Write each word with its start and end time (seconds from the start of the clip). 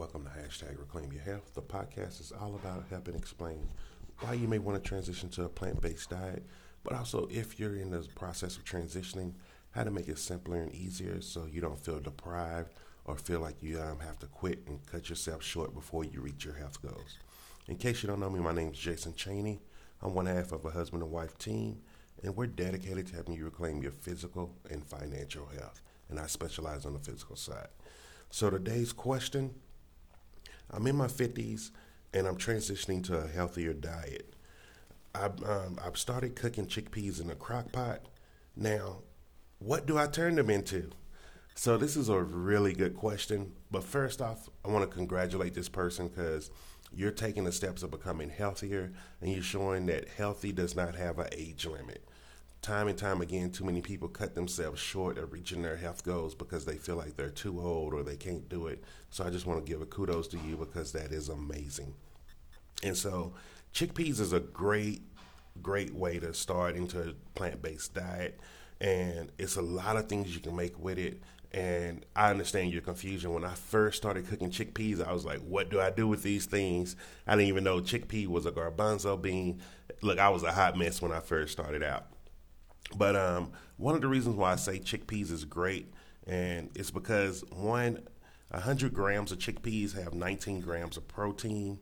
Welcome 0.00 0.24
to 0.24 0.30
hashtag 0.30 0.78
Reclaim 0.78 1.12
Your 1.12 1.20
Health. 1.20 1.52
The 1.52 1.60
podcast 1.60 2.22
is 2.22 2.32
all 2.32 2.54
about 2.54 2.86
helping 2.88 3.14
explain 3.14 3.68
why 4.20 4.32
you 4.32 4.48
may 4.48 4.58
want 4.58 4.82
to 4.82 4.88
transition 4.88 5.28
to 5.28 5.44
a 5.44 5.48
plant 5.50 5.82
based 5.82 6.08
diet, 6.08 6.42
but 6.82 6.94
also 6.94 7.28
if 7.30 7.60
you're 7.60 7.76
in 7.76 7.90
the 7.90 8.08
process 8.14 8.56
of 8.56 8.64
transitioning, 8.64 9.34
how 9.72 9.84
to 9.84 9.90
make 9.90 10.08
it 10.08 10.18
simpler 10.18 10.56
and 10.56 10.74
easier 10.74 11.20
so 11.20 11.44
you 11.44 11.60
don't 11.60 11.78
feel 11.78 12.00
deprived 12.00 12.72
or 13.04 13.18
feel 13.18 13.40
like 13.40 13.62
you 13.62 13.78
um, 13.78 14.00
have 14.00 14.18
to 14.20 14.26
quit 14.26 14.66
and 14.66 14.86
cut 14.86 15.10
yourself 15.10 15.42
short 15.42 15.74
before 15.74 16.02
you 16.02 16.22
reach 16.22 16.46
your 16.46 16.54
health 16.54 16.80
goals. 16.80 17.18
In 17.68 17.76
case 17.76 18.02
you 18.02 18.06
don't 18.06 18.20
know 18.20 18.30
me, 18.30 18.40
my 18.40 18.54
name 18.54 18.70
is 18.70 18.78
Jason 18.78 19.12
Cheney. 19.14 19.60
I'm 20.00 20.14
one 20.14 20.24
half 20.24 20.52
of 20.52 20.64
a 20.64 20.70
husband 20.70 21.02
and 21.02 21.12
wife 21.12 21.36
team, 21.36 21.76
and 22.22 22.34
we're 22.34 22.46
dedicated 22.46 23.08
to 23.08 23.16
helping 23.16 23.34
you 23.34 23.44
reclaim 23.44 23.82
your 23.82 23.92
physical 23.92 24.56
and 24.70 24.82
financial 24.82 25.44
health. 25.44 25.82
And 26.08 26.18
I 26.18 26.26
specialize 26.26 26.86
on 26.86 26.94
the 26.94 27.00
physical 27.00 27.36
side. 27.36 27.68
So 28.30 28.48
today's 28.48 28.94
question 28.94 29.56
I'm 30.72 30.86
in 30.86 30.96
my 30.96 31.06
50s 31.06 31.70
and 32.12 32.26
I'm 32.26 32.36
transitioning 32.36 33.04
to 33.04 33.18
a 33.18 33.28
healthier 33.28 33.72
diet. 33.72 34.34
I've, 35.14 35.42
um, 35.42 35.78
I've 35.84 35.98
started 35.98 36.36
cooking 36.36 36.66
chickpeas 36.66 37.20
in 37.20 37.30
a 37.30 37.34
crock 37.34 37.72
pot. 37.72 38.02
Now, 38.56 38.98
what 39.58 39.86
do 39.86 39.98
I 39.98 40.06
turn 40.06 40.36
them 40.36 40.50
into? 40.50 40.90
So, 41.54 41.76
this 41.76 41.96
is 41.96 42.08
a 42.08 42.20
really 42.20 42.72
good 42.72 42.96
question. 42.96 43.52
But 43.70 43.84
first 43.84 44.22
off, 44.22 44.48
I 44.64 44.68
want 44.68 44.88
to 44.88 44.96
congratulate 44.96 45.54
this 45.54 45.68
person 45.68 46.08
because 46.08 46.50
you're 46.92 47.10
taking 47.10 47.44
the 47.44 47.52
steps 47.52 47.82
of 47.82 47.90
becoming 47.90 48.30
healthier 48.30 48.92
and 49.20 49.32
you're 49.32 49.42
showing 49.42 49.86
that 49.86 50.08
healthy 50.08 50.52
does 50.52 50.74
not 50.74 50.94
have 50.94 51.18
an 51.18 51.28
age 51.32 51.66
limit 51.66 52.04
time 52.62 52.88
and 52.88 52.98
time 52.98 53.20
again, 53.20 53.50
too 53.50 53.64
many 53.64 53.80
people 53.80 54.08
cut 54.08 54.34
themselves 54.34 54.80
short 54.80 55.16
of 55.18 55.32
reaching 55.32 55.62
their 55.62 55.76
health 55.76 56.04
goals 56.04 56.34
because 56.34 56.64
they 56.64 56.76
feel 56.76 56.96
like 56.96 57.16
they're 57.16 57.30
too 57.30 57.60
old 57.60 57.94
or 57.94 58.02
they 58.02 58.16
can't 58.16 58.48
do 58.48 58.66
it. 58.66 58.84
So 59.10 59.24
I 59.24 59.30
just 59.30 59.46
want 59.46 59.64
to 59.64 59.70
give 59.70 59.80
a 59.80 59.86
kudos 59.86 60.28
to 60.28 60.38
you 60.38 60.56
because 60.56 60.92
that 60.92 61.12
is 61.12 61.28
amazing. 61.28 61.94
And 62.82 62.96
so 62.96 63.32
chickpeas 63.72 64.20
is 64.20 64.32
a 64.32 64.40
great, 64.40 65.02
great 65.62 65.94
way 65.94 66.18
to 66.18 66.34
start 66.34 66.76
into 66.76 67.00
a 67.00 67.14
plant 67.34 67.62
based 67.62 67.94
diet. 67.94 68.38
And 68.80 69.30
it's 69.38 69.56
a 69.56 69.62
lot 69.62 69.96
of 69.96 70.08
things 70.08 70.34
you 70.34 70.40
can 70.40 70.56
make 70.56 70.78
with 70.78 70.98
it. 70.98 71.20
And 71.52 72.06
I 72.14 72.30
understand 72.30 72.72
your 72.72 72.82
confusion. 72.82 73.32
When 73.32 73.44
I 73.44 73.54
first 73.54 73.96
started 73.96 74.28
cooking 74.28 74.50
chickpeas, 74.50 75.04
I 75.04 75.12
was 75.12 75.24
like, 75.24 75.40
what 75.40 75.68
do 75.70 75.80
I 75.80 75.90
do 75.90 76.06
with 76.06 76.22
these 76.22 76.46
things? 76.46 76.94
I 77.26 77.32
didn't 77.32 77.48
even 77.48 77.64
know 77.64 77.80
chickpea 77.80 78.28
was 78.28 78.46
a 78.46 78.52
garbanzo 78.52 79.20
bean. 79.20 79.60
Look, 80.02 80.18
I 80.18 80.28
was 80.28 80.42
a 80.42 80.52
hot 80.52 80.78
mess 80.78 81.02
when 81.02 81.10
I 81.10 81.20
first 81.20 81.52
started 81.52 81.82
out. 81.82 82.06
But 82.96 83.16
um, 83.16 83.52
one 83.76 83.94
of 83.94 84.00
the 84.00 84.08
reasons 84.08 84.36
why 84.36 84.52
I 84.52 84.56
say 84.56 84.78
chickpeas 84.78 85.30
is 85.30 85.44
great, 85.44 85.92
and 86.26 86.70
it's 86.74 86.90
because 86.90 87.44
one, 87.50 88.00
100 88.50 88.92
grams 88.92 89.32
of 89.32 89.38
chickpeas 89.38 89.94
have 89.94 90.14
19 90.14 90.60
grams 90.60 90.96
of 90.96 91.06
protein, 91.08 91.78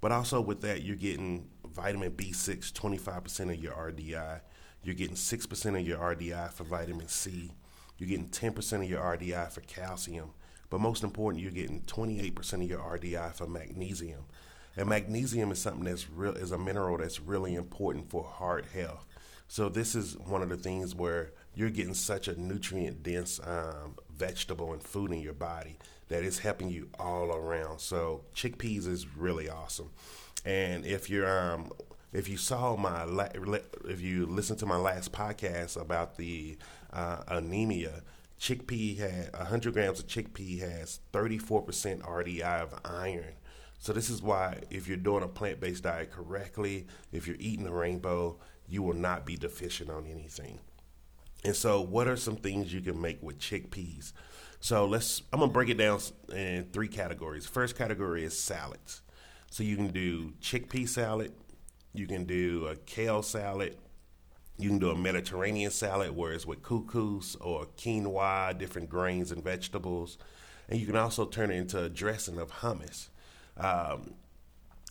but 0.00 0.12
also 0.12 0.40
with 0.40 0.60
that, 0.62 0.82
you're 0.82 0.96
getting 0.96 1.46
vitamin 1.64 2.10
B6, 2.12 2.72
25% 2.72 3.52
of 3.52 3.62
your 3.62 3.72
RDI. 3.72 4.40
You're 4.82 4.94
getting 4.94 5.16
6% 5.16 5.80
of 5.80 5.86
your 5.86 5.98
RDI 5.98 6.52
for 6.52 6.64
vitamin 6.64 7.08
C. 7.08 7.50
You're 7.98 8.08
getting 8.08 8.28
10% 8.28 8.82
of 8.82 8.88
your 8.88 9.00
RDI 9.00 9.52
for 9.52 9.60
calcium. 9.62 10.30
But 10.70 10.80
most 10.80 11.02
important, 11.02 11.42
you're 11.42 11.52
getting 11.52 11.82
28% 11.82 12.52
of 12.54 12.62
your 12.62 12.78
RDI 12.78 13.34
for 13.34 13.46
magnesium. 13.46 14.24
And 14.76 14.88
magnesium 14.88 15.50
is 15.50 15.60
something 15.60 15.84
that's 15.84 16.08
real 16.08 16.34
is 16.34 16.52
a 16.52 16.58
mineral 16.58 16.96
that's 16.98 17.20
really 17.20 17.54
important 17.54 18.08
for 18.08 18.24
heart 18.24 18.66
health. 18.72 19.04
So 19.50 19.68
this 19.68 19.96
is 19.96 20.16
one 20.16 20.42
of 20.42 20.48
the 20.48 20.56
things 20.56 20.94
where 20.94 21.32
you're 21.56 21.70
getting 21.70 21.92
such 21.92 22.28
a 22.28 22.40
nutrient 22.40 23.02
dense 23.02 23.40
um, 23.44 23.96
vegetable 24.16 24.72
and 24.72 24.80
food 24.80 25.10
in 25.10 25.18
your 25.18 25.32
body 25.32 25.76
that 26.06 26.22
is 26.22 26.38
helping 26.38 26.70
you 26.70 26.88
all 27.00 27.34
around. 27.34 27.80
So 27.80 28.20
chickpeas 28.32 28.86
is 28.86 29.16
really 29.16 29.48
awesome. 29.48 29.90
And 30.44 30.86
if 30.86 31.10
you're 31.10 31.28
um, 31.28 31.72
if 32.12 32.28
you 32.28 32.36
saw 32.36 32.76
my 32.76 33.04
if 33.86 34.00
you 34.00 34.26
listened 34.26 34.60
to 34.60 34.66
my 34.66 34.76
last 34.76 35.10
podcast 35.10 35.76
about 35.80 36.16
the 36.16 36.56
uh, 36.92 37.24
anemia, 37.26 38.02
chickpea 38.38 38.98
had 38.98 39.32
100 39.32 39.72
grams 39.72 39.98
of 39.98 40.06
chickpea 40.06 40.60
has 40.60 41.00
34% 41.12 42.02
RDI 42.02 42.62
of 42.62 42.72
iron. 42.84 43.34
So 43.80 43.92
this 43.92 44.10
is 44.10 44.22
why 44.22 44.60
if 44.70 44.86
you're 44.86 44.96
doing 44.96 45.24
a 45.24 45.28
plant-based 45.28 45.82
diet 45.82 46.12
correctly, 46.12 46.86
if 47.10 47.26
you're 47.26 47.36
eating 47.40 47.64
the 47.64 47.72
rainbow, 47.72 48.36
you 48.70 48.82
will 48.82 48.94
not 48.94 49.26
be 49.26 49.36
deficient 49.36 49.90
on 49.90 50.06
anything. 50.06 50.60
And 51.44 51.56
so, 51.56 51.80
what 51.80 52.06
are 52.06 52.16
some 52.16 52.36
things 52.36 52.72
you 52.72 52.80
can 52.80 53.00
make 53.00 53.22
with 53.22 53.38
chickpeas? 53.38 54.12
So 54.60 54.86
let's. 54.86 55.22
I'm 55.32 55.40
gonna 55.40 55.52
break 55.52 55.70
it 55.70 55.78
down 55.78 56.00
in 56.32 56.64
three 56.72 56.88
categories. 56.88 57.46
First 57.46 57.76
category 57.76 58.24
is 58.24 58.38
salads. 58.38 59.02
So 59.50 59.64
you 59.64 59.74
can 59.74 59.88
do 59.88 60.34
chickpea 60.40 60.88
salad, 60.88 61.32
you 61.92 62.06
can 62.06 62.24
do 62.24 62.66
a 62.66 62.76
kale 62.76 63.22
salad, 63.22 63.76
you 64.58 64.68
can 64.68 64.78
do 64.78 64.90
a 64.90 64.96
Mediterranean 64.96 65.72
salad 65.72 66.14
where 66.14 66.32
it's 66.32 66.46
with 66.46 66.62
couscous 66.62 67.36
or 67.40 67.66
quinoa, 67.76 68.56
different 68.56 68.88
grains 68.88 69.32
and 69.32 69.42
vegetables, 69.42 70.18
and 70.68 70.78
you 70.78 70.86
can 70.86 70.94
also 70.94 71.24
turn 71.24 71.50
it 71.50 71.56
into 71.56 71.82
a 71.82 71.88
dressing 71.88 72.38
of 72.38 72.52
hummus. 72.52 73.08
Um, 73.56 74.14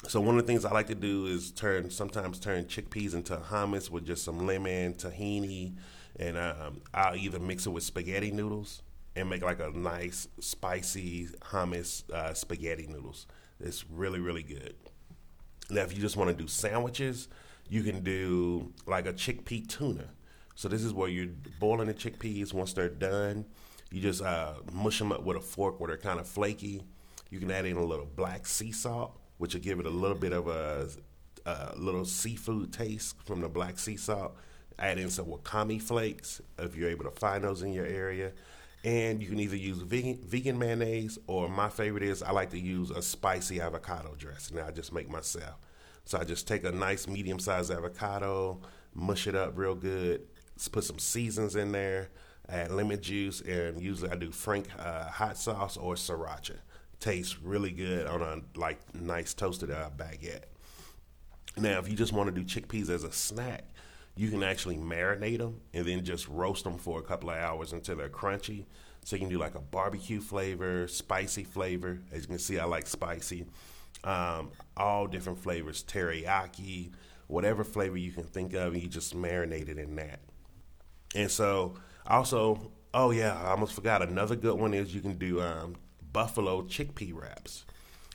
so 0.08 0.22
one 0.22 0.38
of 0.38 0.46
the 0.46 0.48
things 0.48 0.64
I 0.64 0.72
like 0.72 0.88
to 0.88 0.96
do 0.96 1.26
is 1.26 1.52
turn 1.52 1.90
sometimes 1.90 2.40
turn 2.40 2.66
chickpeas 2.66 3.14
into 3.14 3.36
hummus 3.36 3.90
with 3.90 4.06
just 4.06 4.24
some 4.24 4.46
lemon, 4.46 4.94
tahini, 4.94 5.76
and 6.18 6.38
um, 6.38 6.82
I'll 6.94 7.16
either 7.16 7.40
mix 7.40 7.66
it 7.66 7.72
with 7.72 7.84
spaghetti 7.84 8.32
noodles 8.32 8.82
and 9.16 9.30
make 9.30 9.44
like 9.44 9.60
a 9.60 9.72
nice 9.72 10.28
spicy 10.40 11.28
hummus 11.42 12.10
uh, 12.12 12.34
spaghetti 12.34 12.88
noodles. 12.88 13.28
It's 13.60 13.84
really 13.90 14.20
really 14.20 14.44
good. 14.44 14.76
Now, 15.70 15.82
if 15.82 15.94
you 15.94 16.02
just 16.02 16.16
want 16.16 16.30
to 16.30 16.36
do 16.36 16.48
sandwiches, 16.48 17.28
you 17.68 17.84
can 17.84 18.02
do 18.02 18.74
like 18.88 19.06
a 19.06 19.14
chickpea 19.14 19.68
tuna. 19.68 20.06
So 20.56 20.68
this 20.70 20.84
is 20.84 20.94
where 20.94 21.10
you're 21.10 21.28
boiling 21.60 21.88
the 21.88 21.94
chickpeas. 21.94 22.54
Once 22.54 22.74
they're 22.74 22.90
done, 22.90 23.46
you 23.92 24.02
just 24.02 24.22
uh, 24.22 24.54
mush 24.72 24.98
them 25.00 25.12
up 25.12 25.24
with 25.24 25.38
a 25.38 25.42
fork 25.42 25.80
where 25.80 25.88
they're 25.88 25.98
kind 25.98 26.20
of 26.20 26.28
flaky. 26.28 26.84
You 27.30 27.40
can 27.40 27.52
add 27.52 27.66
in 27.66 27.78
a 27.78 27.86
little 27.86 28.08
black 28.16 28.48
sea 28.48 28.72
salt 28.72 29.20
which 29.40 29.54
will 29.56 29.62
give 29.62 29.80
it 29.80 29.86
a 29.86 29.90
little 29.90 30.18
bit 30.18 30.34
of 30.34 30.48
a, 30.48 30.88
a 31.46 31.74
little 31.76 32.06
seafood 32.06 32.72
taste 32.72 33.16
from 33.26 33.42
the 33.42 33.50
black 33.50 33.80
sea 33.80 33.98
salt. 33.98 34.36
Add 34.78 35.00
in 35.00 35.10
some 35.10 35.26
wakame 35.26 35.82
flakes 35.82 36.42
if 36.58 36.76
you're 36.76 36.90
able 36.90 37.06
to 37.06 37.12
find 37.12 37.44
those 37.44 37.64
in 37.64 37.74
your 37.74 37.86
area. 37.86 38.34
And 38.84 39.22
you 39.22 39.28
can 39.28 39.40
either 39.40 39.56
use 39.56 39.80
vegan, 39.80 40.20
vegan 40.24 40.60
mayonnaise 40.60 41.18
or 41.28 41.50
my 41.50 41.70
favorite 41.70 42.04
is 42.04 42.22
I 42.22 42.32
like 42.32 42.52
to 42.52 42.60
use 42.60 42.92
a 42.92 43.02
spicy 43.02 43.60
avocado 43.60 44.14
dressing. 44.18 44.58
Now 44.58 44.68
I 44.68 44.72
just 44.72 44.94
make 44.94 45.10
myself. 45.10 45.56
So 46.06 46.18
I 46.18 46.24
just 46.26 46.48
take 46.48 46.64
a 46.66 46.72
nice 46.72 47.08
medium 47.08 47.40
sized 47.40 47.72
avocado, 47.72 48.60
mush 48.94 49.28
it 49.28 49.36
up 49.36 49.58
real 49.58 49.76
good, 49.76 50.22
put 50.72 50.84
some 50.84 51.00
seasons 51.00 51.56
in 51.56 51.72
there, 51.72 52.10
add 52.50 52.72
lemon 52.72 53.02
juice, 53.02 53.42
and 53.42 53.82
usually 53.82 54.12
I 54.12 54.16
do 54.16 54.32
Frank 54.32 54.68
uh, 54.78 55.06
hot 55.06 55.38
sauce 55.38 55.78
or 55.78 55.96
sriracha 55.96 56.58
tastes 57.00 57.40
really 57.42 57.72
good 57.72 58.08
on 58.08 58.22
a 58.22 58.60
like 58.60 58.80
nice 58.94 59.34
toasted 59.34 59.72
uh, 59.72 59.90
baguette. 59.96 60.44
Now, 61.58 61.80
if 61.80 61.90
you 61.90 61.96
just 61.96 62.14
want 62.14 62.34
to 62.34 62.42
do 62.42 62.46
chickpeas 62.46 62.90
as 62.90 63.04
a 63.04 63.12
snack, 63.12 63.66
you 64.16 64.30
can 64.30 64.44
actually 64.44 64.78
marinate 64.78 65.40
them 65.40 65.62
and 65.74 65.86
then 65.86 66.04
just 66.04 66.28
roast 66.28 66.64
them 66.64 66.78
for 66.78 67.00
a 67.00 67.04
couple 67.04 67.30
of 67.30 67.38
hours 67.38 67.74
until 67.74 67.96
they're 67.96 68.10
crunchy. 68.10 68.66
So 69.04 69.16
you 69.16 69.22
can 69.22 69.30
do 69.30 69.38
like 69.38 69.56
a 69.56 69.62
barbecue 69.62 70.20
flavor, 70.20 70.88
spicy 70.88 71.44
flavor. 71.44 72.00
As 72.12 72.24
you 72.24 72.28
can 72.28 72.40
see, 72.40 72.60
I 72.60 72.66
like 72.66 72.86
spicy. 72.86 73.46
Um, 74.04 74.52
all 74.78 75.08
different 75.08 75.40
flavors, 75.40 75.84
teriyaki, 75.84 76.92
whatever 77.28 77.64
flavor 77.64 77.98
you 77.98 78.12
can 78.12 78.24
think 78.24 78.54
of, 78.54 78.76
you 78.76 78.88
just 78.88 79.16
marinate 79.16 79.70
it 79.70 79.78
in 79.78 79.96
that. 79.96 80.20
And 81.16 81.30
so, 81.32 81.76
also, 82.06 82.72
oh 82.94 83.12
yeah, 83.12 83.36
I 83.42 83.52
almost 83.52 83.74
forgot 83.74 84.02
another 84.02 84.36
good 84.36 84.60
one 84.60 84.74
is 84.74 84.94
you 84.94 85.02
can 85.02 85.18
do 85.18 85.42
um, 85.42 85.76
buffalo 86.12 86.64
chickpea 86.64 87.14
wraps. 87.14 87.66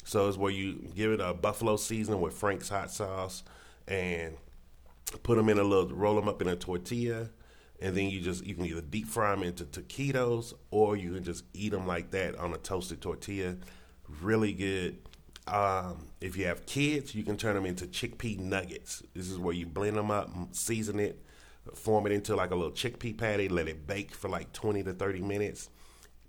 So 0.05 0.29
it's 0.29 0.37
where 0.37 0.51
you 0.51 0.91
give 0.95 1.13
it 1.13 1.21
a 1.21 1.33
buffalo 1.33 1.77
season 1.77 2.21
with 2.21 2.35
Frank's 2.35 2.69
hot 2.69 2.91
sauce 2.91 3.43
and 3.89 4.37
put 5.23 5.37
them 5.37 5.49
in 5.49 5.59
a 5.59 5.65
little, 5.65 5.89
roll 5.89 6.15
them 6.15 6.29
up 6.29 6.43
in 6.43 6.49
a 6.49 6.57
tortilla, 6.57 7.31
and 7.81 7.97
then 7.97 8.11
you 8.11 8.21
just 8.21 8.45
you 8.45 8.55
can 8.55 8.67
either 8.67 8.83
deep 8.83 9.07
fry 9.07 9.35
them 9.35 9.43
into 9.43 9.65
taquitos 9.65 10.55
or 10.71 10.97
you 10.97 11.15
can 11.15 11.25
just 11.25 11.45
eat 11.55 11.73
them 11.73 11.87
like 11.87 12.11
that 12.11 12.37
on 12.37 12.53
a 12.53 12.59
toasted 12.59 13.01
tortilla. 13.01 13.57
Really 14.21 14.53
good. 14.53 14.99
Um, 15.47 16.07
if 16.21 16.37
you 16.37 16.47
have 16.47 16.65
kids, 16.67 17.15
you 17.15 17.23
can 17.23 17.37
turn 17.37 17.55
them 17.55 17.67
into 17.67 17.87
chickpea 17.87 18.39
nuggets. 18.39 19.03
This 19.15 19.31
is 19.31 19.39
where 19.39 19.55
you 19.55 19.67
blend 19.67 19.97
them 19.97 20.11
up, 20.11 20.31
season 20.53 20.99
it, 21.01 21.23
form 21.75 22.07
it 22.07 22.13
into 22.13 22.35
like 22.35 22.51
a 22.51 22.55
little 22.55 22.73
chickpea 22.73 23.17
patty, 23.17 23.49
let 23.49 23.69
it 23.69 23.87
bake 23.87 24.15
for 24.15 24.29
like 24.29 24.53
20 24.53 24.83
to 24.85 24.93
30 24.93 25.21
minutes 25.21 25.69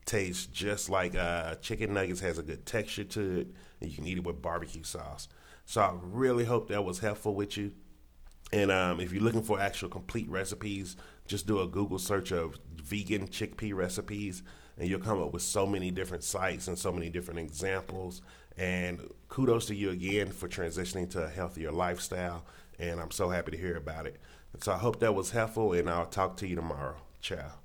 tastes 0.06 0.46
just 0.46 0.90
like 0.90 1.16
uh, 1.16 1.56
chicken 1.56 1.94
nuggets 1.94 2.19
has 2.19 2.38
a 2.38 2.44
good 2.44 2.66
texture 2.66 3.04
to 3.04 3.40
it 3.40 3.48
and 3.81 3.90
you 3.90 3.96
can 3.96 4.07
eat 4.07 4.18
it 4.18 4.24
with 4.24 4.42
barbecue 4.42 4.84
sauce 4.84 5.28
so 5.66 5.81
i 5.81 5.94
really 6.02 6.46
hope 6.46 6.68
that 6.68 6.84
was 6.84 7.00
helpful 7.00 7.34
with 7.34 7.57
you 7.57 7.72
and 8.54 8.72
um, 8.72 9.00
if 9.00 9.12
you're 9.12 9.24
looking 9.24 9.44
for 9.44 9.60
actual 9.60 9.90
complete 9.90 10.30
recipes 10.30 10.96
just 11.28 11.48
do 11.48 11.60
a 11.60 11.68
google 11.68 12.00
search 12.00 12.31
of 12.31 12.57
vegan 12.75 13.28
chickpea 13.28 13.74
recipes 13.74 14.44
and 14.78 14.90
you'll 14.90 15.00
come 15.00 15.22
up 15.22 15.34
with 15.34 15.42
so 15.42 15.66
many 15.66 15.92
different 15.92 16.24
sites 16.24 16.68
and 16.68 16.78
so 16.78 16.92
many 16.92 17.10
different 17.10 17.40
examples. 17.40 18.22
And 18.58 19.00
kudos 19.30 19.66
to 19.68 19.75
you 19.75 19.90
again 19.92 20.31
for 20.31 20.48
transitioning 20.48 21.10
to 21.12 21.24
a 21.24 21.30
healthier 21.30 21.72
lifestyle. 21.72 22.46
And 22.80 23.00
I'm 23.00 23.12
so 23.12 23.30
happy 23.30 23.51
to 23.51 23.58
hear 23.58 23.78
about 23.78 24.06
it. 24.06 24.18
So 24.62 24.72
I 24.72 24.78
hope 24.78 25.00
that 25.00 25.13
was 25.13 25.31
helpful, 25.31 25.74
and 25.74 25.90
I'll 25.90 26.06
talk 26.06 26.38
to 26.38 26.48
you 26.48 26.56
tomorrow. 26.56 26.96
Ciao. 27.22 27.65